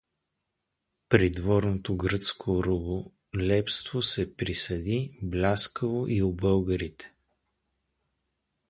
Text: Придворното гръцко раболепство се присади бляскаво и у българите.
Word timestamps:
Придворното 1.09 1.97
гръцко 1.97 2.63
раболепство 2.63 4.01
се 4.01 4.35
присади 4.35 5.19
бляскаво 5.21 6.07
и 6.07 6.23
у 6.23 6.33
българите. 6.33 7.11